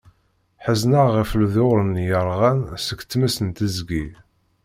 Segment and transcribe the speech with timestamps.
[0.63, 4.05] Ḥezneɣ ɣef leḍyur-nni yerɣan s tmes deg teẓgi.